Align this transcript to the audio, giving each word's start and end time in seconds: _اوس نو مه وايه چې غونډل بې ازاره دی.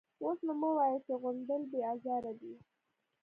_اوس 0.23 0.39
نو 0.47 0.53
مه 0.61 0.69
وايه 0.77 0.97
چې 1.05 1.13
غونډل 1.21 1.61
بې 1.71 1.79
ازاره 1.93 2.33
دی. 2.39 2.53